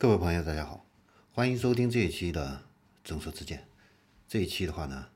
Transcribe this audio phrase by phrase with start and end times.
[0.00, 0.86] 各位朋友，大家好，
[1.32, 2.62] 欢迎收听这一期的
[3.02, 3.66] 正说之见。
[4.28, 5.08] 这一期的话呢，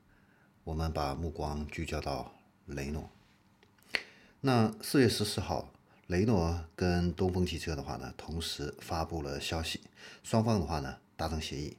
[0.65, 2.33] 我们把目光聚焦到
[2.65, 3.09] 雷诺。
[4.41, 5.71] 那四月十四号，
[6.07, 9.79] 雷诺跟东风汽车的话呢，同时发布了消息，
[10.21, 11.77] 双方的话呢达成协议，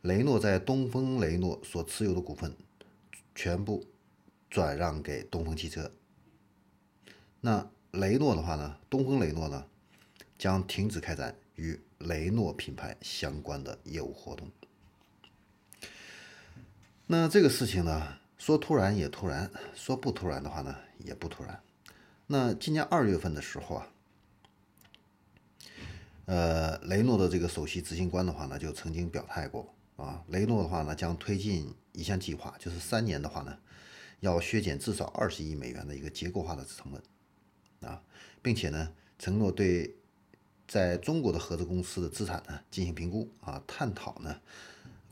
[0.00, 2.56] 雷诺在东风雷诺所持有的股份
[3.34, 3.84] 全部
[4.48, 5.92] 转让给东风汽车。
[7.42, 9.66] 那雷诺的话呢，东风雷诺呢
[10.38, 14.50] 将停止开展与雷诺品牌相关的业务活动。
[17.06, 21.62] 那这个事情呢，说突然也突然，说不突然的话呢，也不突然。
[22.26, 23.88] 那今年二月份的时候啊，
[26.26, 33.58] 呃，雷诺的这个首席执行官的话呢，就曾经表态过啊，雷诺的话呢，将推进一项计划，就是三年的话呢，
[34.20, 38.02] 要削减至少二十亿美元的一个结构化的成本啊，
[38.40, 39.94] 并且呢，承诺对。
[40.72, 44.34] 在中国的合资公司的资产呢进行评估啊，探讨呢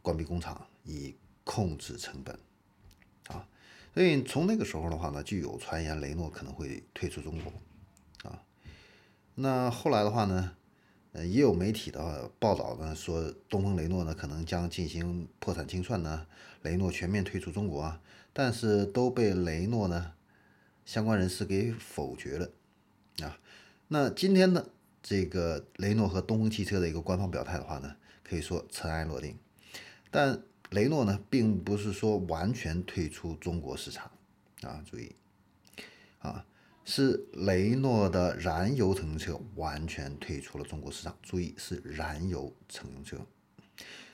[0.00, 2.34] 关闭工厂以控制成本
[3.28, 3.46] 啊，
[3.92, 7.52] 所以从那个时候的话呢，就有传言雷诺可能会退出中国
[8.30, 8.40] 啊。
[9.34, 10.52] 那后来的话呢，
[11.12, 16.26] 呃，也有媒体的报道呢说东风雷诺呢可能将进行破产清算呢，
[16.62, 18.00] 雷诺全面退出中国啊，
[18.32, 20.14] 但是都被雷诺呢
[20.86, 22.50] 相关人士给否决了
[23.26, 23.38] 啊。
[23.88, 24.64] 那今天呢？
[25.02, 29.36] 这个雷诺和东风汽车的一个官方表态的话呢，可以说尘埃落定。
[30.10, 34.10] 但雷诺呢，并不是说完全退出中国市场
[34.62, 35.14] 啊，注意
[36.18, 36.44] 啊，
[36.84, 41.16] 是雷诺的燃油乘用车完全退出了中国市场。
[41.22, 43.16] 注意是燃油乘用车。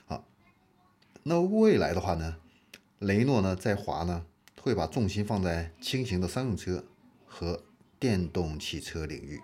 [0.06, 0.26] 好，
[1.22, 2.36] 那未来的话呢，
[3.00, 4.24] 雷诺呢在华呢
[4.60, 6.84] 会把重心放在轻型的商用车
[7.26, 7.64] 和
[7.98, 9.40] 电动汽车领域。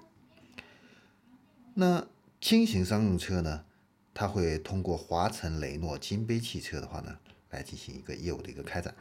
[1.74, 2.06] 那
[2.38, 3.64] 轻型商用车呢，
[4.12, 8.94] 它会通过华晨雷诺金杯汽车的话呢，来进行一个业务的一个开展。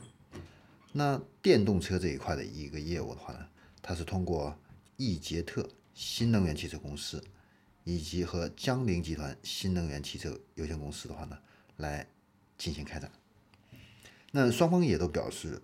[0.94, 3.45] 那电动车这一块的一个业务的话呢，
[3.81, 4.57] 它是通过
[4.95, 7.22] 易捷特新能源汽车公司
[7.84, 11.38] 以及和江铃集团新能源汽车有限公司的话呢，
[11.75, 12.07] 来
[12.57, 13.12] 进行开展。
[14.31, 15.62] 那双方也都表示，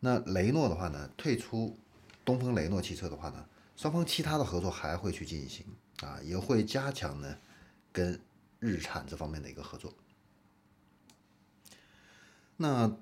[0.00, 1.78] 那雷诺的话呢，退出
[2.24, 3.46] 东风雷诺汽车的话呢，
[3.76, 5.66] 双方其他的合作还会去进行。
[6.04, 7.38] 啊，也会加强呢，
[7.92, 8.20] 跟
[8.60, 9.92] 日产这方面的一个合作。
[12.56, 12.96] 那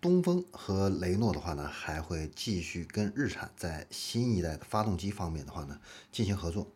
[0.00, 5.80] 东风和雷诺的话呢，还会继续跟日产在新一代的发动机方面的话呢
[6.12, 6.70] 进行合作，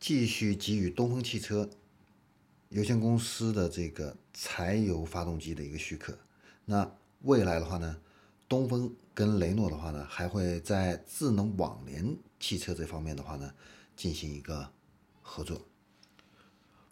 [0.00, 1.68] 继续给予东风汽车
[2.70, 6.18] 有限公司的这个柴油发动机的一个许可。
[6.64, 6.90] 那
[7.22, 7.98] 未来的话呢，
[8.48, 13.52] 东风跟雷诺的话呢，还会在智能网联汽车这方面的话呢。
[13.98, 14.70] 进行一个
[15.22, 15.60] 合作。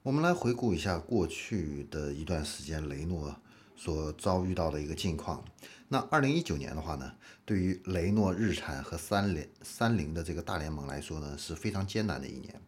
[0.02, 3.36] 我们来回顾一下过去的一段时间，雷诺
[3.76, 5.44] 所遭遇到的一个境况。
[5.86, 12.60] 那二零一九年的话呢，对于雷诺、日产和三联、三菱的这个大联盟来说呢，是非常艰难的一年。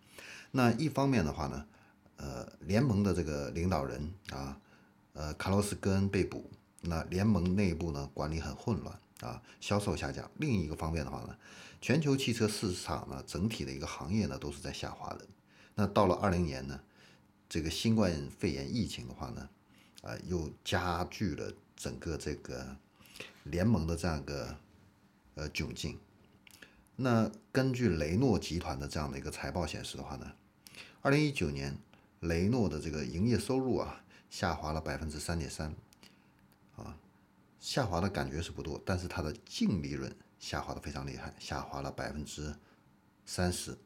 [0.52, 1.66] 那一方面的话呢，
[2.16, 4.56] 呃，联盟的这个领导人啊，
[5.14, 6.48] 呃，卡洛斯·戈恩被捕，
[6.82, 10.30] 那联盟内部呢管理很混乱啊，销售下降。
[10.36, 11.36] 另一个方面的话呢，
[11.80, 15.26] 全球汽车市场呢，整体的一个行业呢，都是在下滑的。
[15.74, 16.80] 那到了二零年呢，
[17.48, 19.48] 这个新冠肺炎疫情的话呢，
[20.02, 22.76] 啊，又加剧了整个这个
[23.44, 24.56] 联盟的这样一个
[25.34, 25.98] 呃窘境。
[26.96, 30.32] 那根据雷诺集团的这样的一个财报显示的话呢，
[31.00, 31.78] 二零一九年
[32.20, 35.72] 雷诺的这个营业收入啊，下滑了百分之三点三，
[36.74, 36.98] 啊，
[37.60, 40.12] 下滑的感觉是不多，但是它的净利润。
[40.38, 42.54] 下滑的非常厉害，下滑了百分之
[43.26, 43.76] 三十，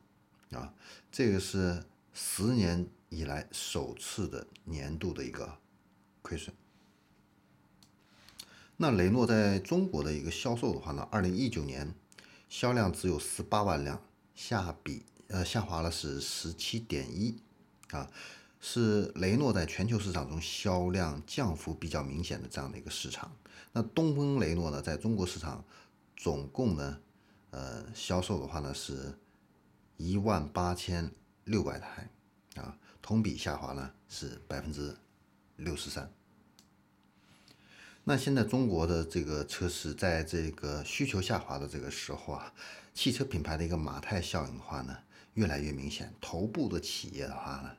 [0.50, 0.72] 啊，
[1.10, 1.82] 这个是
[2.12, 5.58] 十年以来首次的年度的一个
[6.20, 6.54] 亏损。
[8.76, 11.94] 那雷诺在中国的一个销售的话呢，二零一九年
[12.48, 14.02] 销量只有十八万辆，
[14.34, 17.40] 下比呃下滑了是十七点一，
[17.92, 18.10] 啊，
[18.60, 23.34] 是雷诺在全球市场中销量降幅比较明显的这样的一个市场。
[23.72, 25.64] 那东风雷诺呢，在中国市场。
[26.16, 27.00] 总共呢，
[27.50, 29.18] 呃，销售的话呢是
[29.96, 31.10] 一万八千
[31.44, 32.08] 六百台，
[32.56, 34.96] 啊，同比下滑呢是百分之
[35.56, 36.12] 六十三。
[38.04, 42.52] 那现在中国的这个车市在这个需求下滑的这个时候啊，
[42.92, 44.98] 汽车品牌的一个马太效应的话呢
[45.34, 47.70] 越来越明显，头部的企业的话呢，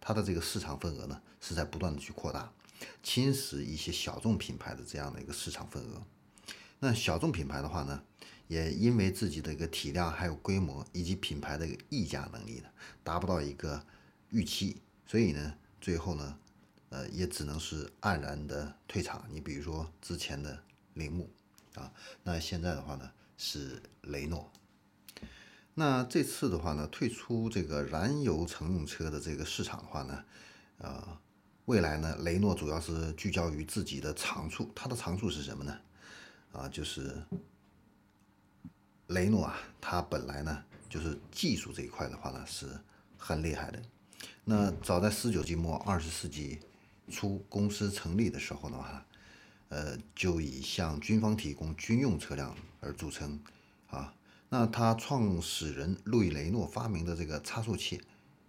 [0.00, 2.52] 它的这个市场份额呢是在不断的去扩大，
[3.02, 6.02] 侵蚀一些小众品牌的这样的一个市场份额。
[6.82, 8.02] 那小众品牌的话呢，
[8.48, 12.68] 也因为自己的一个体量、还有规模以及品牌的一个溢价能力呢，
[13.04, 13.84] 达不到一个
[14.30, 16.38] 预期，所以呢，最后呢，
[16.88, 19.24] 呃，也只能是黯然的退场。
[19.30, 20.58] 你比如说之前的
[20.94, 21.30] 铃木
[21.74, 21.92] 啊，
[22.24, 24.50] 那现在的话呢是雷诺。
[25.74, 30.24] 那这次的话呢，退出这个燃油乘用车的这个市场的话呢，
[30.78, 31.18] 呃，
[31.66, 34.72] 未来呢，雷诺主要是聚焦于自己的长处。
[34.74, 35.78] 它的长处是什么呢？
[36.52, 37.22] 啊，就是
[39.08, 42.66] 雷诺啊，它本来呢就是技术这一块的话呢是
[43.16, 43.82] 很厉害的。
[44.44, 46.60] 那早在十九世纪末、二十世纪
[47.10, 49.06] 初公司成立的时候的话，
[49.68, 53.40] 呃，就以向军方提供军用车辆而著称
[53.88, 54.12] 啊。
[54.48, 58.02] 那他创始人路易雷诺发明的这个差速器，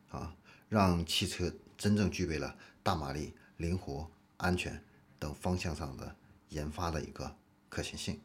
[0.10, 0.36] 啊，
[0.68, 4.84] 让汽车真正具备了大马力、灵活、安全
[5.20, 6.16] 等方向上的
[6.50, 7.36] 研发的一个
[7.72, 8.20] 可行性。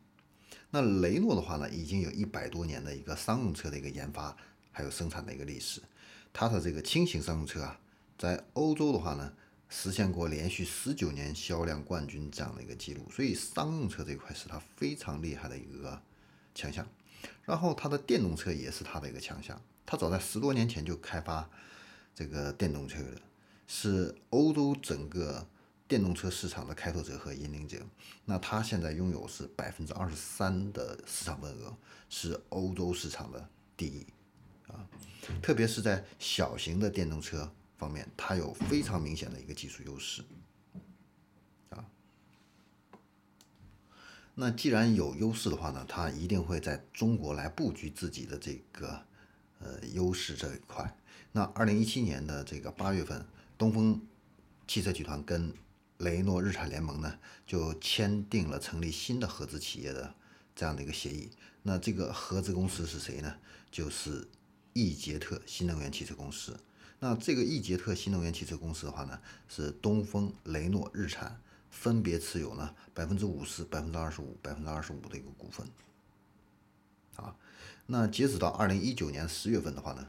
[0.70, 4.36] 那雷诺的话呢，已经有一百多年的一个商用车的一个研发
[4.72, 5.80] 还有生产的一个历史。
[6.32, 7.80] 它的这个轻型商用车啊，
[8.18, 9.32] 在欧洲的话呢，
[9.68, 13.08] 实现过连续十九年销量冠军这样的一个记录。
[13.10, 16.02] 所以商用车这一块是它非常厉害的一个
[16.54, 16.86] 强项。
[17.44, 21.48] 然后它的电动车也是它的一个强项，它早在十多年前就开发
[22.14, 23.20] 这个电动车了，
[23.66, 25.46] 是欧洲整个
[25.88, 27.78] 电动车市场的开拓者和引领者。
[28.24, 31.76] 那它现在拥有是百分之二十三的市场份额，
[32.08, 34.06] 是欧洲市场的第一
[34.68, 34.88] 啊，
[35.40, 40.24] 特别是在小型的电动车方面，它有非常明显的一个技术优势
[41.70, 41.84] 啊。
[44.34, 49.00] 那既然有优势的话呢，它一定会在中国来布局自己的这个
[49.60, 50.96] 呃优势这一块。
[51.32, 53.24] 那二零一七年的这个八月份，
[53.56, 54.00] 东风
[54.66, 55.52] 汽车集团跟
[55.98, 60.14] 雷诺日产联盟呢就签订了成立新的合资企业的
[60.54, 61.30] 这样的一个协议。
[61.62, 63.36] 那这个合资公司是谁呢？
[63.70, 64.28] 就是
[64.72, 66.58] 易捷特新能源汽车公司。
[66.98, 71.40] 那这个易捷特新能源汽车公司的话呢，是东风、雷诺、日产。
[71.68, 75.68] 分别持有呢百分之五十、百分之二十五、百分之二十五的一个股份，
[77.16, 77.36] 啊，
[77.84, 80.08] 那截止到二零一九年十月份的话呢，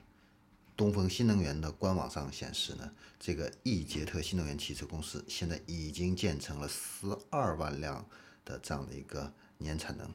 [0.78, 8.08] 东风新能源的官网上显示呢，这个易捷特新能源汽车公司现在已经建成了十二万辆
[8.46, 10.08] 的这样的一个年产能，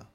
[0.00, 0.10] 啊，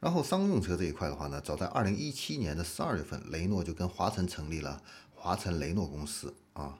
[0.00, 4.82] 然后商用车这一块的话呢，早在二零一七年的十二月份，雷诺就跟华晨成立了
[5.14, 6.78] 华晨雷诺公司，啊，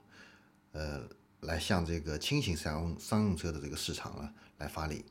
[0.71, 1.07] 呃。
[1.43, 5.03] 来向这个轻型商用商用车的这个市场呢来发力。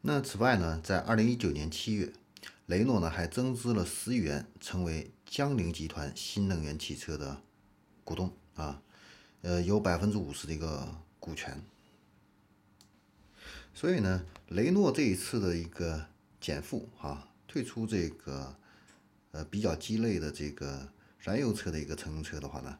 [0.00, 2.12] 那此外呢，在二零一九年七月，
[2.70, 7.42] 雷诺呢还增资了十亿元，成为江铃集团新能源汽车的
[8.04, 8.80] 股东啊，
[9.42, 10.88] 呃，有百分之五十的一个
[11.18, 11.60] 股权。
[13.74, 16.06] 所以呢，雷诺这一次的一个
[16.40, 18.56] 减负哈，退出这个
[19.32, 20.88] 呃比较鸡肋的这个。
[21.22, 22.78] 燃油车的一个乘用车的话呢，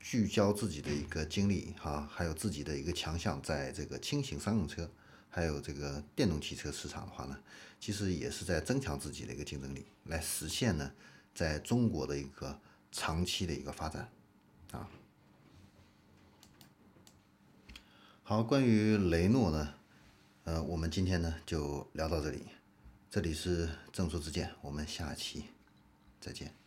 [0.00, 4.90] 聚焦自己的一个精力哈，还有自己的一个强项，在这个轻型商用车，
[5.28, 7.38] 还有这个电动汽车市场的话呢，
[7.78, 10.92] 其实也是在增强自己的一个竞争力，来实现呢
[11.34, 12.58] 在中国的一个
[12.90, 14.08] 长期的一个发展
[14.72, 14.88] 啊。
[18.22, 19.74] 好，关于雷诺呢，
[20.44, 22.42] 呃，我们今天呢就聊到这里，
[23.10, 25.44] 这里是正说之见，我们下期
[26.20, 26.65] 再见。